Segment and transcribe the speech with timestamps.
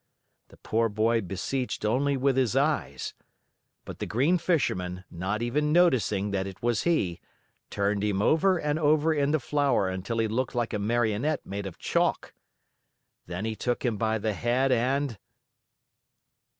[0.47, 3.13] The poor boy beseeched only with his eyes.
[3.85, 7.21] But the Green Fisherman, not even noticing that it was he,
[7.69, 11.67] turned him over and over in the flour until he looked like a Marionette made
[11.67, 12.33] of chalk.
[13.27, 15.19] Then he took him by the head and